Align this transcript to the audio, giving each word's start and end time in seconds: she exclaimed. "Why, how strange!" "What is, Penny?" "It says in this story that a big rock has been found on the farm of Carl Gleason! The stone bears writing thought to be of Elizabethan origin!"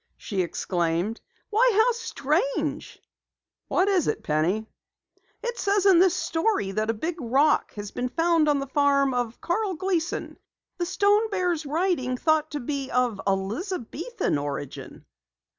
she 0.17 0.41
exclaimed. 0.41 1.21
"Why, 1.51 1.73
how 1.79 1.91
strange!" 1.91 2.99
"What 3.67 3.87
is, 3.87 4.09
Penny?" 4.23 4.65
"It 5.43 5.59
says 5.59 5.85
in 5.85 5.99
this 5.99 6.15
story 6.15 6.71
that 6.71 6.89
a 6.89 6.93
big 6.95 7.17
rock 7.21 7.75
has 7.75 7.91
been 7.91 8.09
found 8.09 8.49
on 8.49 8.57
the 8.57 8.65
farm 8.65 9.13
of 9.13 9.39
Carl 9.41 9.75
Gleason! 9.75 10.37
The 10.79 10.87
stone 10.87 11.29
bears 11.29 11.67
writing 11.67 12.17
thought 12.17 12.49
to 12.49 12.59
be 12.59 12.89
of 12.89 13.21
Elizabethan 13.27 14.39
origin!" 14.39 15.05